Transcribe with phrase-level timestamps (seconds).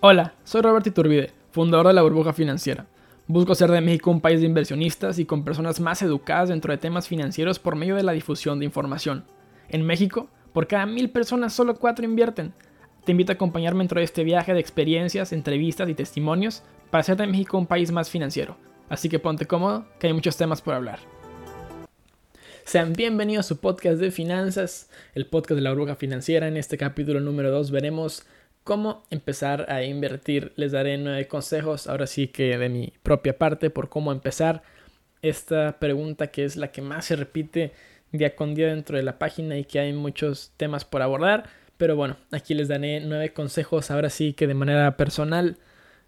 [0.00, 2.86] Hola, soy Roberto Iturbide, fundador de la burbuja financiera.
[3.26, 6.78] Busco hacer de México un país de inversionistas y con personas más educadas dentro de
[6.78, 9.24] temas financieros por medio de la difusión de información.
[9.68, 12.52] En México, por cada mil personas solo cuatro invierten.
[13.04, 16.62] Te invito a acompañarme dentro de este viaje de experiencias, entrevistas y testimonios
[16.92, 18.56] para hacer de México un país más financiero.
[18.88, 21.00] Así que ponte cómodo, que hay muchos temas por hablar.
[22.64, 26.46] Sean bienvenidos a su podcast de finanzas, el podcast de la burbuja financiera.
[26.46, 28.26] En este capítulo número 2 veremos
[28.64, 30.52] cómo empezar a invertir.
[30.56, 34.62] Les daré nueve consejos, ahora sí que de mi propia parte, por cómo empezar
[35.22, 37.72] esta pregunta que es la que más se repite
[38.12, 41.48] día con día dentro de la página y que hay muchos temas por abordar.
[41.76, 45.58] Pero bueno, aquí les daré nueve consejos, ahora sí que de manera personal,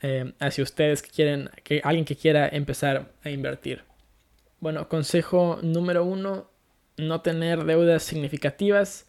[0.00, 3.82] eh, hacia ustedes que quieren, que alguien que quiera empezar a invertir.
[4.58, 6.50] Bueno, consejo número uno,
[6.96, 9.06] no tener deudas significativas.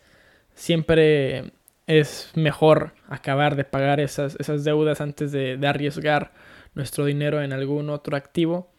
[0.56, 1.52] Siempre
[1.88, 6.32] es mejor acabar de pagar esas, esas deudas antes de, arriesgar
[6.76, 8.72] nuestro dinero en algún otro activo.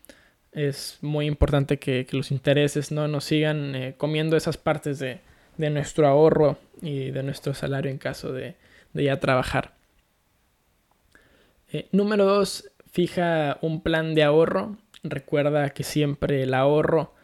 [0.52, 5.20] Es muy importante que, los intereses no nos sigan eh, comiendo esas partes de,
[5.56, 8.56] nuestro ahorro y de nuestro salario en caso de,
[8.92, 9.74] ya trabajar.
[11.72, 14.76] Eh, número dos, fija un plan de ahorro.
[15.02, 17.14] Recuerda que siempre el ahorro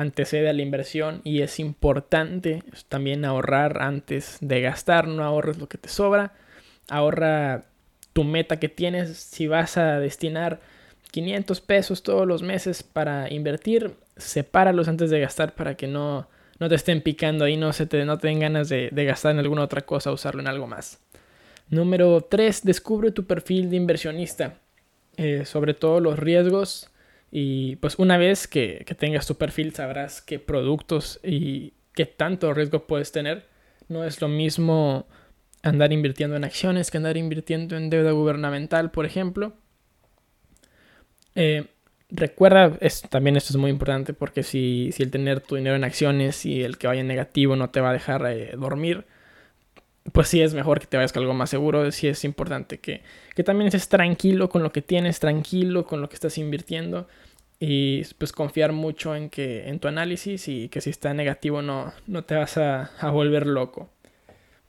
[0.00, 5.68] antecede a la inversión y es importante también ahorrar antes de gastar, no ahorres lo
[5.68, 6.32] que te sobra,
[6.88, 7.64] ahorra
[8.12, 10.60] tu meta que tienes, si vas a destinar
[11.10, 16.68] 500 pesos todos los meses para invertir, sepáralos antes de gastar para que no, no
[16.68, 19.82] te estén picando ahí, no, se te, no den ganas de, gastar en alguna otra
[19.82, 20.98] cosa, usarlo en algo más.
[21.68, 22.64] Número 3.
[22.64, 24.54] Descubre tu perfil de inversionista.
[25.16, 26.89] Eh, sobre todo los riesgos
[27.30, 32.86] y pues una vez que, tengas tu perfil sabrás qué productos y qué tanto riesgo
[32.86, 33.46] puedes tener.
[33.88, 35.06] No es lo mismo
[35.62, 39.52] andar invirtiendo en acciones que andar invirtiendo en deuda gubernamental, por ejemplo.
[41.36, 41.66] Eh,
[42.10, 42.76] recuerda,
[43.08, 46.78] también esto es muy importante porque si, el tener tu dinero en acciones y el
[46.78, 49.06] que vaya negativo no te va a dejar eh, dormir,
[50.12, 53.02] pues sí es mejor que te vayas con algo más seguro, sí es importante que,
[53.34, 57.06] que también estés tranquilo con lo que tienes, tranquilo con lo que estás invirtiendo
[57.60, 61.92] y pues confiar mucho en que en tu análisis y que si está negativo no,
[62.06, 63.90] no te vas a, volver loco.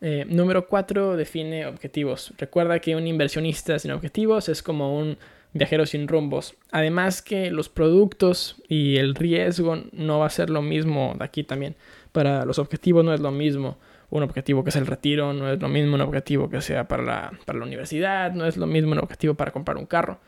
[0.01, 1.15] Eh, número 4.
[1.15, 2.33] Define objetivos.
[2.37, 5.17] Recuerda que un inversionista sin objetivos es como un
[5.53, 6.55] viajero sin rumbos.
[6.71, 11.45] Además que los productos y el riesgo no va a ser lo mismo de aquí
[11.45, 11.75] también.
[12.11, 13.77] Para los objetivos no es lo mismo
[14.11, 17.01] un objetivo que es el retiro, no es lo mismo un objetivo que sea para
[17.01, 20.19] la, para la universidad, no es lo mismo un objetivo para comprar un carro.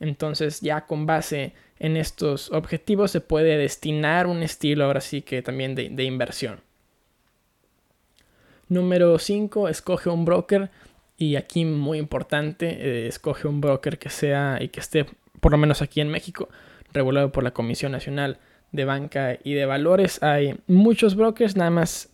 [0.00, 5.40] Entonces ya con base en estos objetivos se puede destinar un estilo ahora sí que
[5.40, 6.60] también de, inversión.
[8.68, 10.70] Número 5, escoge un broker
[11.16, 15.06] y aquí muy importante, eh, escoge un broker que sea y que esté
[15.40, 16.48] por lo menos aquí en México
[16.92, 18.38] regulado por la Comisión Nacional
[18.72, 20.22] de Banca y de Valores.
[20.22, 22.10] Hay muchos brokers, nada más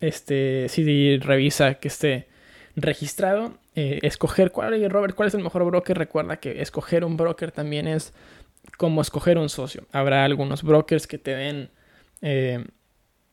[0.00, 2.28] este, si revisa que esté
[2.76, 5.96] registrado, eh, escoger cuál, Robert, cuál es el mejor broker.
[5.96, 8.12] Recuerda que escoger un broker también es
[8.76, 9.86] como escoger un socio.
[9.92, 11.70] Habrá algunos brokers que te den
[12.22, 12.64] eh,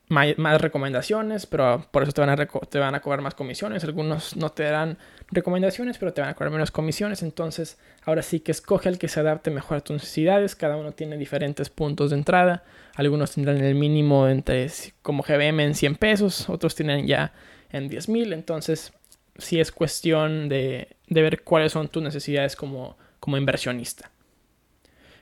[0.07, 3.83] más, recomendaciones, pero por eso te van, a te van a cobrar más comisiones.
[3.83, 4.97] Algunos no te darán
[5.31, 7.23] recomendaciones, pero te van a cobrar menos comisiones.
[7.23, 10.55] Entonces, ahora sí que escoge el que se adapte mejor a tus necesidades.
[10.55, 12.63] Cada uno tiene diferentes puntos de entrada.
[12.95, 14.69] Algunos tendrán el mínimo entre
[15.01, 17.33] como GBM en 100 pesos, otros tienen ya
[17.71, 18.33] en 10 mil.
[18.33, 18.93] Entonces,
[19.37, 24.11] sí es cuestión de, ver cuáles son tus necesidades como, como inversionista.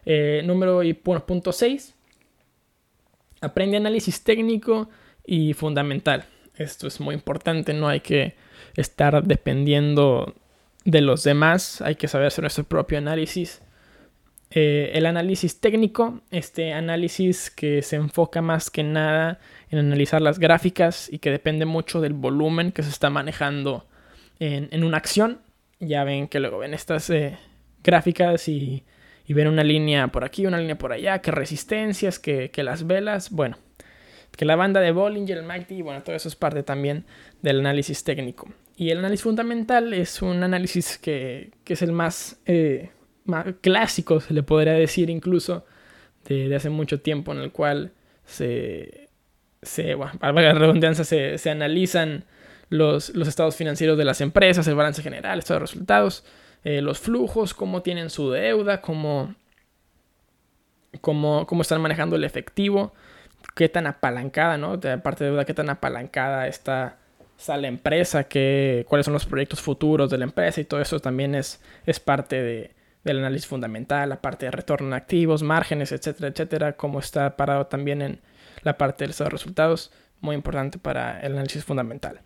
[0.06, 1.96] Eh, número y punto 6.
[3.44, 4.90] Aprende análisis técnico
[5.26, 6.24] y fundamental.
[6.56, 8.36] Esto es muy importante, no hay que
[8.78, 10.34] estar dependiendo
[10.86, 13.62] de los demás, hay que saber hacer nuestro propio análisis.
[14.52, 19.40] Eh, el análisis técnico, este análisis que se enfoca más que nada
[19.70, 23.86] en analizar las gráficas y que depende mucho del volumen que se está manejando
[24.40, 25.40] en, una acción.
[25.82, 27.38] Ya ven que luego ven estas eh,
[27.84, 28.86] gráficas y,
[29.30, 33.58] ven una línea por aquí, una línea por allá, que resistencias, que, las velas, bueno,
[34.36, 37.06] que la banda de Bollinger, el MACD, bueno, todo eso es parte también
[37.42, 38.50] del análisis técnico.
[38.76, 42.90] Y el análisis fundamental es un análisis que, es el más, eh,
[43.24, 45.66] más, clásico, se le podría decir incluso,
[46.28, 47.94] de, hace mucho tiempo, en el cual
[48.26, 49.10] se,
[49.62, 52.26] se bueno, la redundancia, se, se analizan
[52.74, 56.24] los, estados financieros de las empresas, el balance general, estos resultados,
[56.64, 59.36] eh, los flujos, cómo tienen su deuda, cómo,
[61.02, 62.94] cómo, cómo están manejando el efectivo,
[63.56, 64.78] qué tan apalancada, ¿no?
[64.78, 66.98] De parte de deuda, qué tan apalancada está
[67.38, 71.00] está la empresa, qué, cuáles son los proyectos futuros de la empresa y todo eso
[71.00, 72.72] también es, es parte de,
[73.04, 77.68] del análisis fundamental, la parte de retorno en activos, márgenes, etcétera, etcétera, cómo está parado
[77.68, 78.22] también en
[78.62, 82.22] la parte de los resultados, muy importante para el análisis fundamental.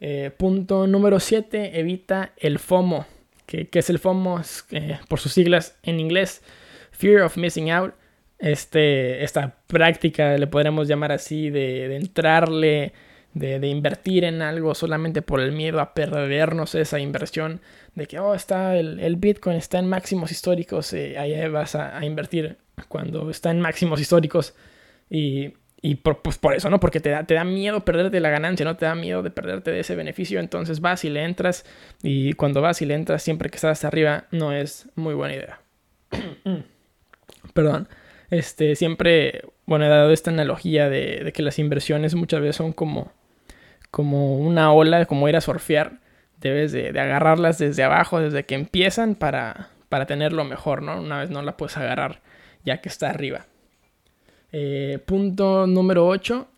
[0.00, 3.06] Eh, punto número 7, evita el FOMO.
[3.46, 4.42] ¿Qué, es el FOMO?
[4.70, 6.42] Eh, por sus siglas en inglés,
[6.92, 7.94] Fear of Missing Out.
[8.38, 12.92] Este, esta práctica, le podríamos llamar así, de, de entrarle
[13.36, 17.60] de, invertir en algo solamente por el miedo a perdernos esa inversión,
[17.94, 22.56] de que, oh, está el, Bitcoin está en máximos históricos, eh, ahí vas a, invertir
[22.88, 24.54] cuando está en máximos históricos
[25.10, 25.52] y,
[25.94, 26.80] por, pues por eso, ¿no?
[26.80, 29.70] Porque te da, te da miedo perderte la ganancia, no te da miedo de perderte
[29.70, 31.64] de ese beneficio, entonces vas y le entras
[32.02, 35.34] y cuando vas y le entras siempre que estás hasta arriba no es muy buena
[35.34, 35.60] idea.
[37.54, 37.88] Perdón.
[38.28, 42.72] Este, siempre, bueno, he dado esta analogía de, de que las inversiones muchas veces son
[42.72, 43.12] como
[43.96, 46.00] como una ola, como ir a surfear.
[46.38, 51.00] Debes de, agarrarlas desde abajo, desde que empiezan, para, para tenerlo mejor, ¿no?
[51.00, 52.20] Una vez no la puedes agarrar
[52.62, 53.46] ya que está arriba.
[54.58, 56.48] Eh, punto número 8,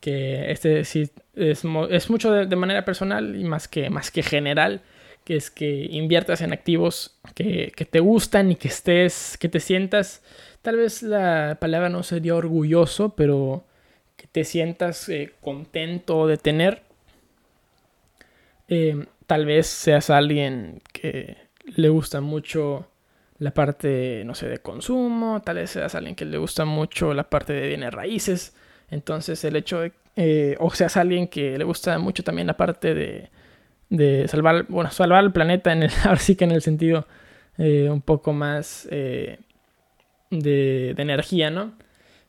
[0.00, 4.82] que este sí es, mucho de, manera personal y más que, más que general,
[5.24, 9.60] que es que inviertas en activos que, que, te gustan y que estés, que te
[9.60, 10.22] sientas,
[10.60, 13.64] tal vez la palabra no sería orgulloso, pero
[14.18, 16.82] que te sientas eh, contento de tener.
[18.68, 22.91] Eh, tal vez seas alguien que le gusta mucho
[23.42, 27.28] la parte, no sé, de consumo, tal vez seas alguien que le gusta mucho la
[27.28, 28.54] parte de bienes raíces.
[28.88, 32.94] Entonces el hecho de, eh, o seas alguien que le gusta mucho también la parte
[32.94, 33.30] de,
[33.90, 37.06] de salvar, bueno, salvar el planeta, en el, ahora sí que en el sentido
[37.58, 39.38] un poco más de,
[40.94, 41.72] de, energía, ¿no?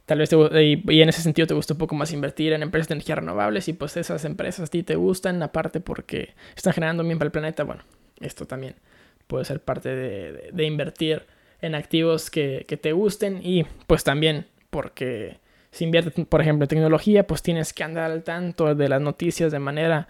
[0.06, 2.96] Tal vez y, en ese sentido te gusta un poco más invertir en empresas de
[2.96, 7.18] energía renovables y pues esas empresas a ti te gustan aparte porque están generando bien
[7.18, 7.64] para el planeta.
[7.64, 7.84] Bueno,
[8.20, 8.76] esto también
[9.34, 11.24] puede ser parte de, invertir
[11.60, 15.40] en activos que, te gusten y pues también porque
[15.72, 19.52] si inviertes, por ejemplo, en tecnología, pues tienes que andar al tanto de las noticias
[19.52, 20.08] de manera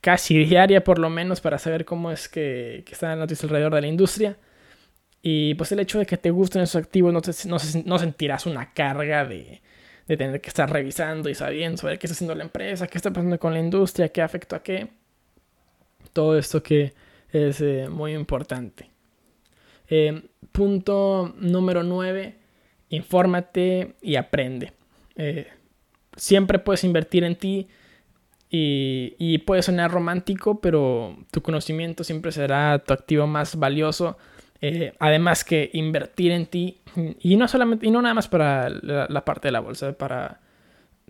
[0.00, 3.74] casi diaria por lo menos para saber cómo es que, que están las noticias alrededor
[3.74, 4.36] de la industria.
[5.22, 7.20] Y pues el hecho de que te gusten esos activos no,
[7.84, 9.60] no, sentirás una carga de,
[10.06, 13.40] tener que estar revisando y sabiendo sobre qué está haciendo la empresa, qué está pasando
[13.40, 14.86] con la industria, qué afecta a qué.
[16.12, 16.94] Todo esto que
[17.36, 18.90] es eh, muy importante.
[19.88, 20.22] Eh,
[20.52, 22.36] punto número 9.
[22.90, 24.72] Infórmate y aprende.
[25.16, 25.48] Eh,
[26.16, 27.68] siempre puedes invertir en ti
[28.50, 34.16] y, y puede sonar romántico, pero tu conocimiento siempre será tu activo más valioso
[34.60, 36.80] eh, además que invertir en ti,
[37.20, 40.40] y no solamente, y no nada más para la, parte de la bolsa, para,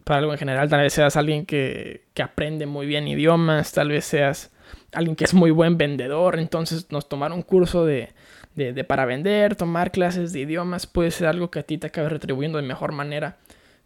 [0.05, 3.90] para algo en general, tal vez seas alguien que, que, aprende muy bien idiomas, tal
[3.90, 4.52] vez seas
[4.96, 8.10] alguien que es muy buen vendedor, entonces nos tomar un curso de,
[8.54, 12.08] de, para vender, tomar clases de idiomas, puede ser algo que a ti te acabe
[12.08, 13.37] retribuyendo de mejor manera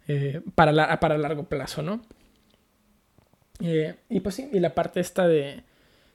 [0.07, 2.01] eh, para, la, para largo plazo, ¿no?
[3.59, 5.63] Eh, y pues sí, y la parte esta de,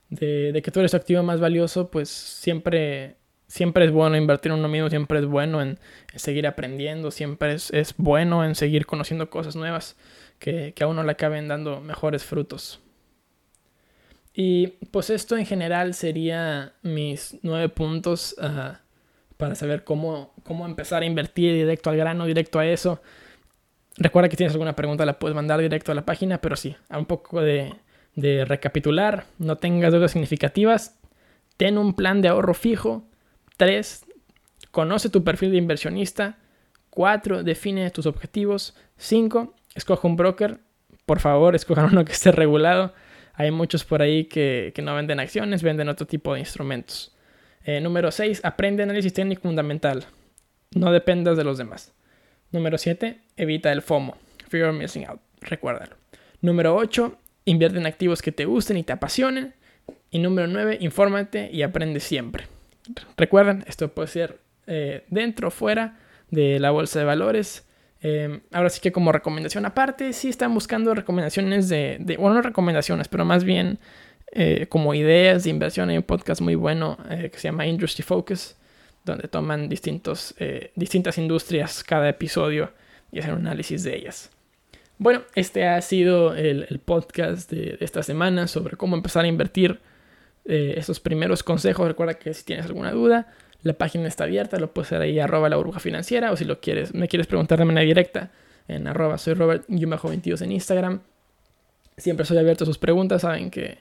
[0.08, 3.16] de, que tú eres activo más valioso, pues siempre
[3.48, 5.78] siempre es bueno invertir en uno mismo, siempre es bueno en,
[6.16, 9.96] seguir aprendiendo, siempre es, bueno en seguir conociendo cosas nuevas
[10.40, 12.81] que, a uno le acaben dando mejores frutos.
[14.38, 18.81] Y pues esto en general sería mis nueve puntos ah,
[19.38, 23.00] para saber cómo, cómo empezar a invertir directo al grano, directo a eso.
[23.96, 26.98] Recuerda que tienes alguna pregunta la puedes mandar directo a la página, pero sí, a
[26.98, 27.76] un poco de,
[28.14, 30.98] de recapitular, no tengas deudas significativas,
[31.56, 33.08] ten un plan de ahorro fijo,
[33.56, 34.05] 3.
[34.70, 36.38] Conoce tu perfil de inversionista.
[36.90, 37.43] 4.
[37.43, 38.76] Define tus objetivos.
[38.98, 39.55] 5.
[39.74, 40.60] Escoge un broker.
[41.05, 42.93] Por favor, escojan uno que esté regulado.
[43.36, 47.14] Hay muchos por ahí que, no venden acciones, venden otro tipo de instrumentos.
[47.64, 48.40] Eh, número 6.
[48.44, 50.06] Aprende análisis técnico fundamental.
[50.74, 51.93] No dependas de los demás.
[52.50, 53.20] Número 7.
[53.36, 54.16] Evita el FOMO.
[54.48, 55.20] Fear of Missing Out.
[55.43, 55.96] Recuérdalo.
[56.40, 57.19] Número 8.
[57.44, 59.55] Invierte en activos que te gusten y te apasionen.
[60.10, 60.78] Y número 9.
[60.81, 62.46] Infórmate y aprende siempre.
[63.19, 65.98] Recuerden, esto puede ser eh, dentro o fuera
[66.31, 67.66] de la bolsa de valores.
[68.03, 73.08] Em, ahora sí que como recomendación aparte, si están buscando recomendaciones de, bueno, no recomendaciones,
[73.08, 73.79] pero más bien
[74.32, 75.88] eh, como ideas de inversión.
[75.91, 78.56] Hay un podcast muy bueno eh, que se llama Industry Focus,
[79.05, 80.34] donde toman distintos,
[80.74, 82.72] distintas industrias cada episodio
[83.12, 84.31] y hacen un análisis de ellas.
[84.98, 89.79] Bueno, este ha sido el, podcast de esta semana sobre cómo empezar a invertir
[90.46, 91.86] eh, esos primeros consejos.
[91.86, 93.26] Recuerda que si tienes alguna duda,
[93.63, 96.60] la página está abierta, lo puedes hacer ahí arroba la burbuja financiera o si lo
[96.60, 98.31] quieres, me quieres preguntar de manera directa
[98.69, 101.01] en arroba soy Robert 22 en Instagram.
[101.96, 103.79] Siempre soy abierto a sus preguntas, saben que,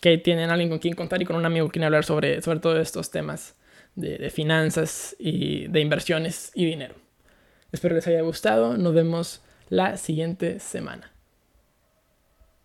[0.00, 2.58] que tienen alguien con quien contar y con un amigo con quien hablar sobre, sobre
[2.58, 3.54] todos estos temas
[3.94, 6.94] de, de finanzas y de inversiones y dinero.
[7.70, 11.11] Espero les haya gustado, nos vemos la siguiente semana.